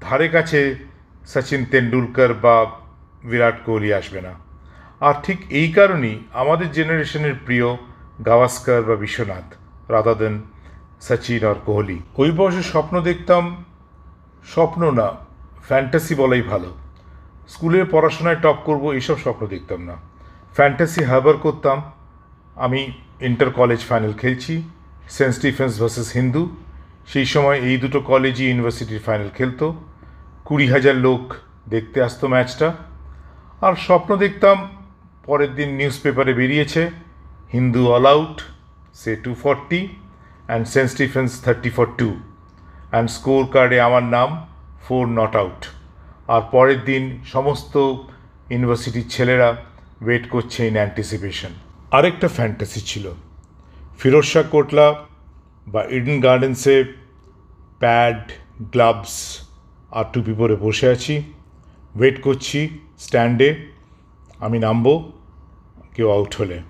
ধারে 0.00 0.28
কাছে 0.28 0.60
সচিন 1.26 1.64
তেন্ডুলকর 1.64 2.34
বা 2.34 2.56
বিরাট 3.24 3.56
কোহলি 3.66 3.94
আসবে 3.94 4.20
না। 4.26 4.45
আর 5.00 5.14
ঠিক 5.22 5.38
এই 5.50 5.72
কারণেই 5.72 6.18
আমাদের 6.32 6.72
জেনারেশনের 6.72 7.34
প্রিয় 7.46 7.76
গাভাস্কার 8.26 8.82
বা 8.82 8.96
বিশ্বনাথ 8.96 9.54
রাদা 9.90 10.14
দেন 10.14 10.42
সচিন 11.00 11.44
আর 11.44 11.54
কোহলি। 11.66 11.98
ওই 12.16 12.30
বয়সে 12.30 12.62
স্বপ্ন 12.62 13.00
দেখতাম? 13.00 13.64
স্বপ্ন 14.44 14.90
না 14.90 15.08
ফ্যান্টাসি 15.68 16.14
বলাই 16.14 16.42
ভালো। 16.42 16.74
স্কুলে 17.48 17.84
পড়াশোনায় 17.84 18.36
টপ 18.36 18.56
করব 18.64 18.92
এইসব 18.92 19.18
স্বপ্ন 19.18 19.46
দেখতাম 19.46 19.82
না। 19.84 19.96
ফ্যান্টাসি 20.54 21.04
হারবার 21.04 21.36
করতাম। 21.36 21.82
আমি 22.54 22.92
ইন্টার 23.20 23.50
কলেজ 23.50 23.80
ফাইনাল 23.80 24.12
খেলছি 24.12 24.62
সেন্ট 25.08 25.34
স্টিফেন্স 25.34 25.80
ভার্সেস 25.80 26.12
হিন্দু 26.12 26.56
সেই 27.06 27.24
সময় 27.24 27.58
এই 27.58 27.76
দুটো 27.76 28.00
কলেজই 28.00 28.44
ইউনিভার্সিটির 28.48 29.00
ফাইনাল 29.06 29.28
খেলতো। 29.28 29.74
কুড়ি 30.44 30.66
হাজার 30.68 30.96
লোক 30.96 31.34
দেখতে 31.68 32.02
আসতো 32.02 32.28
ম্যাচটা 32.28 32.72
আর 33.60 33.74
স্বপ্ন 33.76 34.16
দেখতাম 34.16 34.75
পরের 35.26 35.54
দিন 35.54 35.68
নিউজ 35.68 35.96
পেপারে 36.02 36.32
বেরিয়েছে 36.34 36.90
Hindu 37.52 37.82
all 37.92 38.06
out 38.06 38.36
say 38.94 39.16
two 39.24 39.34
forty 39.34 39.80
and 39.88 40.64
saint 40.68 40.90
Stephen's 40.90 41.30
thirty 41.44 41.70
for 41.70 41.86
two 41.98 42.08
and 42.90 43.10
score 43.10 43.46
কার্ডে 43.46 43.80
আমার 43.80 44.04
নাম 44.16 44.28
ফোর 44.88 45.06
নট 45.20 45.36
আউট 45.36 45.60
আর 46.28 46.42
পরের 46.52 46.80
দিন 46.84 47.04
সমস্ত 47.24 47.74
ইউনিভার্সিটির 48.50 49.08
ছেলেরা 49.08 49.48
ওয়েট 50.04 50.24
করছে 50.28 50.66
ইন 50.66 50.74
অ্যান্টিসিপেশন 50.74 51.52
আরেকটা 51.90 52.28
ফ্যান্টাসি 52.28 52.80
ছিল। 52.80 53.10
ফিরোজ 53.98 54.24
শাহ 54.24 54.44
কোটলা 54.50 54.86
বা 55.66 55.80
ইডেন 55.96 56.20
গার্ডেন্সে 56.20 56.84
প্যাড 57.78 58.20
গ্লাভস 58.72 59.14
আর 59.90 60.04
টুপি 60.12 60.32
পরে 60.38 60.56
বসে 60.56 60.86
আছি। 60.88 61.14
ওয়েট 61.98 62.16
করছি 62.22 62.60
স্ট্যান্ডে 62.98 63.48
আমি 64.38 64.58
নামবো। 64.58 65.12
কেউ 65.96 66.10
আউট 66.10 66.36
হলে। 66.38 66.62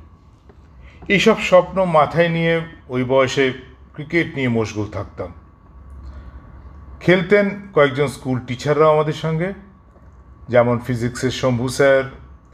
এইসব 1.09 1.38
স্বপ্ন 1.40 1.85
মাথায় 1.85 2.28
নিয়ে 2.28 2.61
ওই 2.88 3.04
বয়সে 3.04 3.52
ক্রিকেট 3.95 4.35
নিয়ে 4.35 4.49
মশগুল 4.49 4.90
থাকতাম। 4.90 5.35
খেলতেন 7.00 7.50
কয়েকজন 7.75 8.06
স্কুল 8.06 8.40
টিচাররাও 8.47 8.95
আমাদের 8.95 9.12
সঙ্গে, 9.12 9.52
যেমন 10.49 10.78
ফিজিক্সের 10.78 11.30
শম্ভু 11.30 11.68
স্যার 11.68 12.02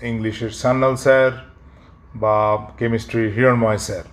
ইংলিশের 0.03 0.51
সান্নাল 0.51 0.97
স্যার 0.97 1.31
বা 2.15 2.67
কেমিস্ট্রির 2.79 3.33
হিরণময় 3.33 3.79
স্যার। 3.79 4.05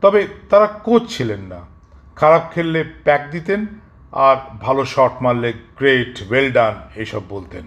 তবে 0.00 0.28
তারা 0.50 0.66
কোচ 0.66 1.02
ছিলেন 1.08 1.40
না। 1.40 1.60
খারাপ 2.16 2.52
খেললে 2.54 2.84
প্যাক 3.04 3.30
দিতেন 3.30 3.66
আর 4.12 4.36
ভালো 4.60 4.84
শট 4.84 5.14
মারলে 5.20 5.52
গ্রেট 5.52 6.22
ওয়েল 6.30 6.52
ডান 6.52 6.74
এইসব 6.94 7.22
বলতেন। 7.28 7.64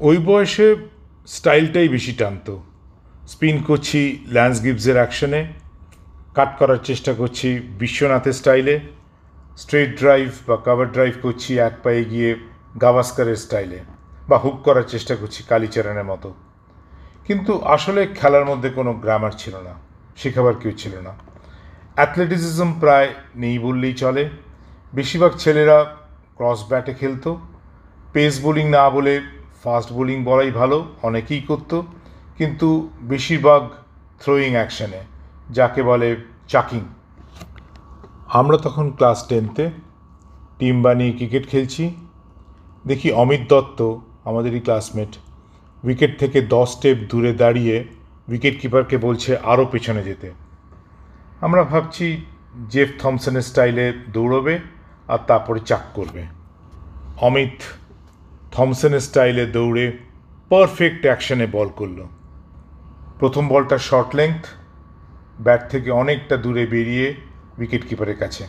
ওই 0.00 0.16
বয়সে 0.16 0.76
স্টাইলটাই 1.26 1.88
বেশি 1.88 2.12
টানতো। 2.12 2.62
স্পিন 3.32 3.56
করছি 3.62 4.00
ল্যান্স 4.26 4.56
গিবসের 4.62 4.96
অ্যাকশনে, 4.96 5.40
কাট 6.34 6.50
করার 6.58 6.80
চেষ্টা 6.84 7.12
করছি 7.12 7.48
বিশ্বনাথের 7.78 8.32
স্টাইলে, 8.32 8.80
স্ট্রেট 9.56 9.90
ড্রাইভ 10.00 10.28
বা 10.46 10.56
কাভার 10.56 10.88
ড্রাইভ 10.92 11.14
করছি 11.22 11.50
এক 11.58 11.74
পায়ে 11.82 12.04
গিয়ে 12.04 12.30
গাভাস্কারের 12.80 13.36
স্টাইলে, 13.36 13.78
বা 14.28 14.36
হুক 14.38 14.56
করার 14.62 14.86
চেষ্টা 14.88 15.14
করছি 15.16 15.40
কালীচরণের 15.48 16.04
মতো। 16.04 16.28
কিন্তু 17.26 17.52
আসলে 17.64 18.00
খেলার 18.20 18.44
মধ্যে 18.44 18.68
কোনো 18.70 18.92
গ্রামার 18.92 19.34
ছিল 19.38 19.54
না, 19.56 19.74
শেখাবার 20.16 20.54
কেউ 20.54 20.72
ছিল 20.72 20.94
না। 21.00 21.12
অ্যাথলেটিসিজম 21.94 22.70
প্রায় 22.80 23.08
নেই 23.36 23.56
বললেই 23.58 23.94
চলে। 23.94 24.24
বেশিরভাগ 24.94 25.32
ছেলেরা 25.38 25.78
ক্রস 26.36 26.60
ব্যাটে 26.68 26.92
খেলতো। 26.94 27.30
পেস 28.12 28.34
বোলিং 28.42 28.66
না 28.68 28.90
বলে 28.90 29.14
ফাস্ট 29.62 29.90
বোলিং 29.92 30.18
বলাই 30.24 30.50
ভালো, 30.50 30.78
অনেকেই 31.02 31.40
করতো। 31.40 31.76
কিন্তু 32.38 32.68
বেশিরভাগ 33.02 33.62
থ্রোয়িং 34.20 34.52
অ্যাকশানে 34.52 35.00
যাকে 35.50 35.82
বলে 35.82 36.16
চাকিং 36.48 36.82
আমরা 38.28 38.56
তখন 38.56 38.90
ক্লাস 38.90 39.18
টেনতে 39.28 39.70
টিম 40.58 40.82
বানিয়ে 40.82 41.12
ক্রিকেট 41.12 41.44
খেলছি। 41.48 41.84
দেখি 42.86 43.08
অমিত 43.12 43.42
দত্ত, 43.48 43.78
আমাদেরই 44.24 44.60
ক্লাসমেট 44.60 45.12
উইকেট 45.84 46.12
থেকে 46.18 46.38
দশ 46.40 46.68
স্টেপ 46.76 46.98
দূরে 47.10 47.32
দাঁড়িয়ে 47.32 47.84
উইকেট 48.28 48.60
কিপারকে 48.60 48.96
বলছে 48.98 49.36
আরও 49.36 49.64
পেছনে 49.72 50.02
যেতে। 50.02 50.28
আমরা 51.40 51.62
ভাবছি 51.62 52.06
জেফ 52.70 52.88
থমসনের 52.98 53.42
স্টাইলে 53.42 53.86
দৌড়বে 54.12 54.58
আর 55.08 55.20
তারপরে 55.26 55.60
চাক 55.60 55.84
করবে। 55.94 56.22
অমিত 57.20 57.56
থমসনের 58.52 59.00
স্টাইলে 59.00 59.46
দৌড়ে 59.46 59.86
পারফেক্ট 60.48 61.02
অ্যাকশনে 61.06 61.46
বল 61.46 61.68
করল। 61.76 61.98
প্রথম 63.18 63.48
বলটা 63.48 63.78
শর্ট 63.78 64.16
লেংথ 64.16 64.46
ব্যাট 65.40 65.70
থেকে 65.70 65.90
অনেকটা 65.90 66.36
দূরে 66.36 66.66
বেরিয়ে 66.66 67.14
উইকেট 67.58 67.88
কিপারের 67.88 68.16
কাছে। 68.16 68.46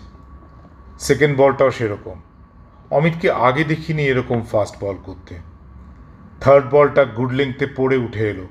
সেকেন্ড 1.00 1.38
বলটাও 1.38 1.72
সেরকম। 1.72 2.22
অমিতকে 2.92 3.32
আগে 3.32 3.64
দেখিনি 3.64 4.04
এরকম 4.04 4.42
ফাস্ট 4.42 4.76
বল 4.82 4.96
করতে। 5.04 5.36
থার্ড 6.42 6.66
বলটা 6.72 7.06
গুড 7.06 7.32
লেংথে 7.32 7.68
পড়ে 7.76 7.98
উঠে 7.98 8.30
এলো। 8.30 8.48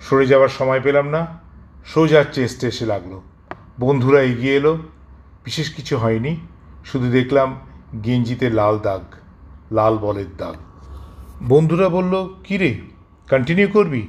সরে 0.00 0.26
যাওয়ার 0.26 0.48
সময় 0.48 0.80
পেলাম 0.80 1.08
না, 1.08 1.26
সোজা 1.86 2.24
চেস্টে 2.24 2.68
এসে 2.68 2.86
লাগল। 2.86 3.20
বন্ধুরা 3.80 4.22
এগিয়ে 4.22 4.56
এলো। 4.56 4.78
বিশেষ 5.44 5.74
কিছু 5.74 5.98
হয়নি, 5.98 6.36
শুধু 6.84 7.10
দেখলাম 7.10 7.60
গেঞ্জিতে 8.04 8.50
লাল 8.50 8.78
দাগ, 8.78 9.02
লাল 9.72 9.98
বলের 9.98 10.36
দাগ। 10.38 10.54
বন্ধুরা 11.42 11.88
বলল 11.88 12.34
কী 12.44 12.58
রে 12.58 12.80
কন্টিনিউ 13.30 13.68
করবি? 13.68 14.08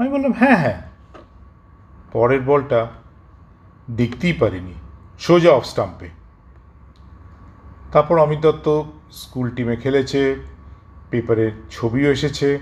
আমি 0.00 0.08
বললাম 0.08 0.32
হ্যাঁ 0.32 0.56
হ্যাঁ। 0.56 0.82
পরের 2.12 2.40
বলটা 2.40 2.86
দেখতেই 3.90 4.32
পারিনি। 4.32 4.74
সোজা 5.18 5.52
অফ 5.52 5.64
স্টাম্পে 5.64 6.08
তারপর 7.92 8.18
অমিত 8.18 8.38
দত্ত 8.38 8.82
স্কুল 9.12 9.50
টিমে 9.50 9.76
খেলেছে 9.76 10.36
পেপারে 11.10 11.50
ছবিও 11.70 12.10
এসেছে। 12.10 12.58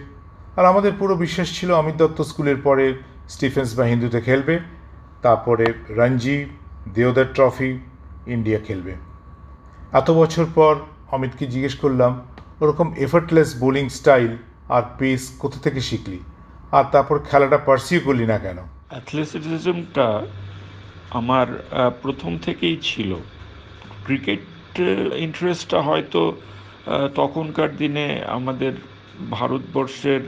আর 0.56 0.64
আমাদের 0.64 0.92
পুরো 0.98 1.14
বিশ্বাস 1.14 1.58
ছিল 1.58 1.72
অমিত 1.72 1.94
দত্ত 1.94 2.22
স্কুলের 2.22 2.56
পরে 2.64 2.98
স্টিফেন্স 3.28 3.78
বা 3.78 3.84
হিন্দুতে 3.84 4.20
খেলবে। 4.20 4.58
তারপরে 5.22 5.74
রঞ্জি, 5.90 6.46
দেওদার 6.94 7.32
ট্রফি 7.34 7.78
ইন্ডিয়া 8.26 8.60
খেলবে। 8.60 8.94
এত 9.92 10.10
বছর 10.10 10.46
পর 10.54 10.76
অমিতকে 11.08 11.46
জিজ্ঞেস 11.46 11.74
করলাম, 11.74 12.22
ওরকম 12.60 12.94
এফার্টলেস 12.94 13.60
বোলিং 13.60 13.88
স্টাইল 13.88 14.36
আর 14.68 14.82
পেস 14.98 15.32
কোথা 15.38 15.60
থেকে 15.60 15.80
শিখলি? 15.80 16.18
আর 16.76 16.84
তারপর 16.92 17.16
খেলাটা 17.28 17.58
পার্সিউ 17.68 17.98
করলি 18.06 18.26
না 18.32 18.38
কেন? 18.44 18.58
অ্যাথলেটিসিজমটা 18.92 20.06
আমার 21.18 21.48
প্রথম 22.02 22.32
থেকেই 22.46 22.76
ছিল। 22.88 23.10
ক্রিকেট 24.06 24.44
ইন্টারেস্টটা 25.26 25.78
হয়তো 25.88 26.20
তখনকার 27.20 27.70
দিনে 27.76 28.06
আমাদের 28.36 28.72
ভারতবর্ষের 29.30 30.22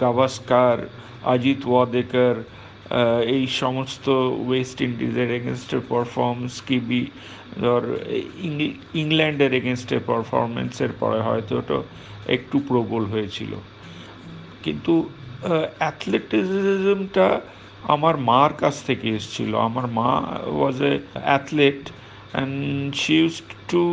গাভাস্কার, 0.00 0.76
অজিত 1.34 1.60
ওয়াদেকার 1.66 2.36
এই 3.36 3.44
সমস্ত 3.62 4.06
ওয়েস্ট 4.46 4.78
ইন্ডিজের 4.88 5.30
এগেনস্টে 5.38 5.78
পারফর্মেন্স 5.92 6.54
কিবি, 6.68 7.02
ধর 7.62 7.82
ইংল্যান্ডের 9.02 9.52
এগেনস্টে 9.60 9.96
পারফরমেন্সের 10.10 10.92
পরে 11.00 11.20
হয়তো 11.28 11.52
ওটা 11.60 11.76
একটু 12.36 12.56
প্রবল 12.68 13.02
হয়েছিল। 13.12 13.52
কিন্তু 14.64 14.92
অ্যাথলেটিজমটা 15.81 17.27
আমার 17.93 18.15
মার 18.29 18.51
কাছ 18.61 18.75
থেকে 18.87 19.07
এসেছিল 19.17 19.51
আমার 19.67 19.85
মা 19.99 20.09
was 20.59 20.77
a 20.91 20.93
athlete 21.29 21.83
and 21.91 22.89
she 23.01 23.13
use 23.21 23.35
to 23.71 23.83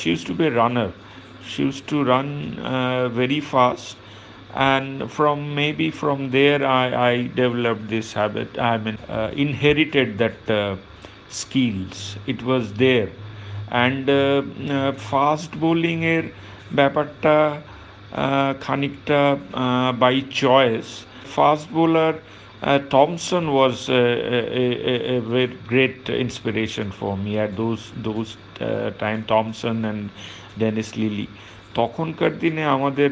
she 0.00 0.06
use 0.10 0.22
to 0.28 0.34
be 0.40 0.46
runner 0.60 0.90
she 1.50 1.60
use 1.64 1.78
to 1.90 1.96
run 2.12 2.28
very 3.18 3.40
fast 3.52 3.88
and 4.54 5.10
from 5.10 5.54
maybe 5.54 5.90
from 5.90 6.30
there 6.30 6.66
I, 6.66 7.10
I 7.10 7.26
developed 7.28 7.88
this 7.88 8.12
habit 8.12 8.58
i 8.58 8.76
mean 8.78 8.98
uh, 9.08 9.30
inherited 9.36 10.18
that 10.18 10.50
uh, 10.50 10.76
skills 11.28 12.16
it 12.26 12.42
was 12.42 12.72
there 12.74 13.10
and 13.70 14.10
uh, 14.10 14.42
uh, 14.68 14.92
fast 14.92 15.50
bowling 15.60 16.02
এর 16.14 16.24
ব্যাপারটা 16.78 17.34
uh, 17.48 17.73
খানিকটা 18.61 19.37
by 19.99 20.21
choice 20.21 21.05
fast 21.35 21.71
bowler 21.71 22.13
Thompson 22.89 23.43
was 23.53 23.89
uh, 23.89 23.93
a, 23.93 24.65
a, 24.91 25.17
a 25.17 25.19
very 25.19 25.51
great 25.71 26.09
inspiration 26.09 26.87
for 26.99 27.13
me 27.17 27.33
and 29.89 30.09
Dennis 30.59 30.89
Lilly 30.97 31.27
তখনকার 31.75 32.39
দিনে 32.39 32.63
আমাদের 32.65 33.09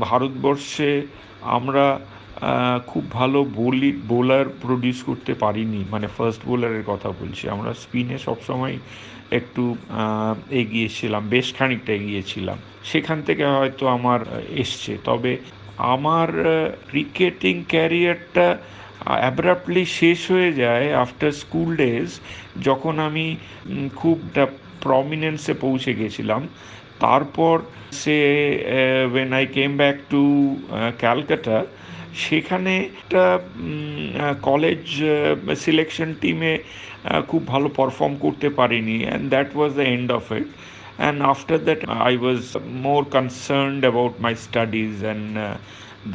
ভারতবর্ষে 0.00 1.06
আমরা 1.40 2.00
খুব 2.86 3.10
ভালো 3.10 3.44
বোলি 3.44 3.92
বোলার 3.92 4.44
প্রডিউস 4.62 5.02
করতে 5.02 5.34
পারিনি। 5.34 5.84
মানে 5.90 6.06
ফার্স্ট 6.06 6.40
বোলারের 6.44 6.82
কথা 6.86 7.10
বলছি। 7.10 7.48
আমরা 7.48 7.74
স্পিনে 7.74 8.18
সবসময় 8.18 8.78
একটু 9.38 9.64
এগিয়েছিলাম 10.62 11.22
বেশ 11.34 11.48
খানিকটা 11.56 11.92
এগিয়েছিলাম 12.00 12.58
সেখান 12.90 13.18
থেকে 13.26 13.44
হয়তো 13.58 13.84
আমার 13.96 14.20
এসছে। 14.62 14.92
তবে 15.08 15.32
আমার 15.94 16.28
ক্রিকেটিং 16.90 17.54
ক্যারিয়ারটা 17.72 18.46
অ্যাব্রাপ্টলি 19.22 19.84
শেষ 20.00 20.20
হয়ে 20.30 20.50
যায় 20.62 20.86
আফটার 21.04 21.32
স্কুল 21.42 21.70
ডেজ 21.82 22.08
যখন 22.66 22.94
আমি 23.08 23.26
খুব 24.00 24.16
প্রমিনেন্সে 24.84 25.54
পৌঁছে 25.64 25.92
গেছিলাম। 26.00 26.42
তারপর 27.04 27.56
সে 28.00 28.18
when 29.12 29.30
I 29.38 29.44
came 29.56 29.70
back 29.80 29.96
to 30.12 30.22
Calcutta 31.02 31.58
সেখানে 32.24 32.72
একটা 33.00 33.24
কলেজ 34.48 34.82
সিলেকশন 35.64 36.08
টিমে 36.20 36.52
খুব 37.29 37.41
ভালো 37.53 37.67
পারফর্ম 37.79 38.13
করতে 38.25 38.47
পারিনি 38.59 38.97
and 39.07 39.25
that 39.33 39.49
was 39.57 39.71
the 39.79 39.85
end 39.95 40.09
of 40.19 40.25
it 40.39 40.49
and 41.07 41.17
after 41.33 41.57
that 41.67 41.81
i 42.11 42.13
was 42.27 42.43
more 42.87 43.03
concerned 43.17 43.83
about 43.91 44.13
my 44.25 44.33
studies 44.47 44.95
and 45.11 45.23
uh, 45.37 45.47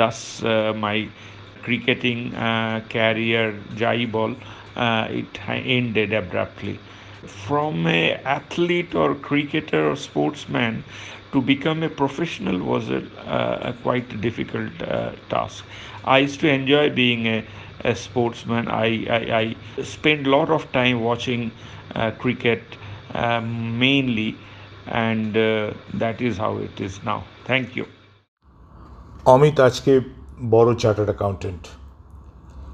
thus 0.01 0.19
uh, 0.43 0.73
my 0.87 0.97
cricketing 1.63 2.21
uh, 2.35 2.81
career 2.95 3.45
jai 3.81 4.05
ball 4.15 4.33
uh, 4.77 5.07
it 5.21 5.37
ha- 5.47 5.63
ended 5.79 6.13
abruptly 6.13 6.77
from 7.27 7.87
a 7.87 8.15
athlete 8.39 8.95
or 8.95 9.15
cricketer 9.15 9.83
or 9.91 9.97
sportsman 9.97 10.85
to 11.33 11.41
become 11.41 11.83
a 11.83 11.89
professional 11.89 12.59
was 12.59 12.89
a, 12.91 13.03
uh, 13.27 13.71
a 13.71 13.73
quite 13.83 14.21
difficult 14.21 14.83
uh, 14.83 15.13
task 15.29 15.65
i 16.05 16.19
used 16.19 16.41
to 16.41 16.49
enjoy 16.49 16.89
being 16.91 17.27
a, 17.27 17.45
a 17.92 17.94
sportsman. 18.06 18.64
I 18.86 18.90
i, 19.18 19.22
I 19.44 19.46
spent 19.94 20.22
a 20.28 20.32
lot 20.36 20.50
of 20.58 20.62
time 20.80 20.98
watching 21.10 21.42
uh, 21.46 22.12
cricket 22.22 22.64
um, 23.22 23.46
mainly 23.84 24.32
and 25.08 25.32
uh, 25.38 25.46
that 26.02 26.18
is 26.28 26.34
how 26.44 26.54
it 26.68 26.76
is 26.88 26.94
now. 27.12 27.20
Thank 27.50 27.68
you. 27.78 27.86
Amit 29.26 29.60
আজকে 29.60 30.00
বড় 30.50 30.76
chartered 30.76 31.10
accountant. 31.10 31.64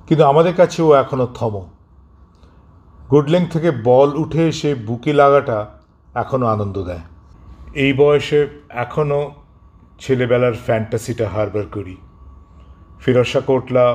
কিন্তু 0.08 0.24
আমাদের 0.26 0.54
কাছে 0.56 0.82
ও 0.82 0.94
এখনও 0.94 1.26
থম। 1.26 1.56
গুডলেং 3.12 3.46
থেকে 3.46 3.72
বল 3.72 4.10
উঠে 4.16 4.48
এসে 4.48 4.76
বুকে 4.76 5.14
লাগাটা 5.14 5.58
এখনও 6.14 6.46
আনন্দ 6.46 6.84
দেয়। 6.84 7.04
এই 7.74 7.94
বয়সে 7.94 8.40
এখনও 8.70 9.22
ছেলেবেলার 10.00 10.54
ফ্যান্টাসিটা 10.54 11.30
হারবার 11.30 11.66
করি। 11.68 11.98
ফিরোজা 13.00 13.40
কোটলা 13.40 13.86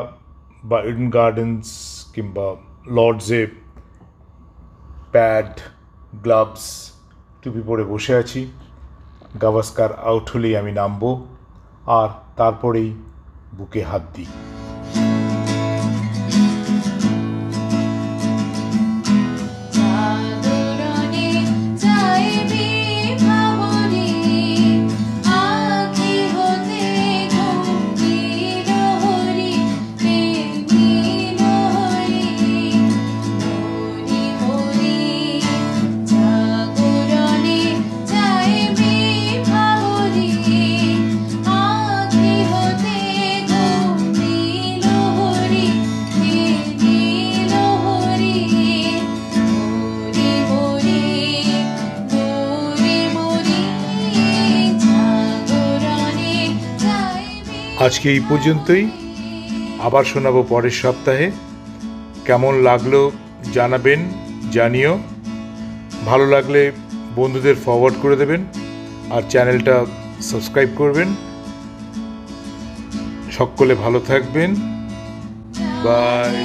বা 0.65 0.81
ইডেন 0.81 1.11
গার্ডেন্স 1.11 1.67
কিংবা 2.15 2.57
লর্ডসে 2.87 3.47
প্যাড 5.13 5.61
গ্লাভস 6.23 6.93
টুপি 7.43 7.61
পরে 7.67 7.85
বসে 7.85 8.15
আছি। 8.15 8.53
গাভাস্কার 9.43 9.93
আউট 9.93 10.31
হলেই 10.31 10.57
আমি 10.57 10.73
নামবো। 10.73 11.27
আর 11.87 12.09
তারপরেই 12.37 12.95
বুকে 13.57 13.83
হাত 13.83 14.03
দিই। 14.15 14.58
আজকে 57.89 58.13
এই 58.13 58.21
পর্যন্তই। 58.29 58.85
আবার 59.83 60.05
শোনাবো 60.05 60.43
পরের 60.43 60.71
সপ্তাহে। 60.71 61.31
কেমন 62.25 62.55
লাগল 62.55 63.11
জানাবেন 63.53 64.01
জানিও। 64.53 64.99
ভালো 66.07 66.27
লাগলে 66.27 66.73
বন্ধুদের 67.17 67.55
ফরওয়ার্ড 67.55 67.97
করে 68.03 68.17
দেবেন 68.17 68.45
আর 69.11 69.23
চ্যানেলটা 69.31 69.87
সাবস্ক্রাইব 70.21 70.69
করবেন। 70.77 71.09
সকলে 73.33 73.75
ভালো 73.75 74.01
থাকবেন। 74.01 74.55
বাই 75.85 76.37